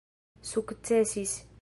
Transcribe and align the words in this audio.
sukcesis 0.41 1.45